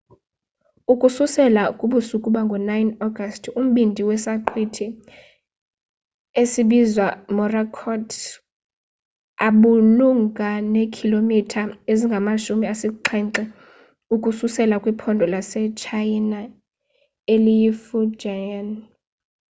ukususela 0.93 1.61
kubusuku 1.79 2.27
bango-9 2.35 2.71
agasti 3.07 3.49
umbindi 3.61 4.01
wesaqhwithi 4.09 4.85
esinbizwa 6.41 7.07
morakot 7.37 8.09
ubumalunga 9.47 10.49
neekhilomitha 10.73 11.61
ezingamashumi 11.91 12.65
asixhenxe 12.73 13.43
ukususela 14.15 14.75
kwiphondo 14.83 15.23
lasetshayina 15.33 16.39
eliyifujian 17.33 18.67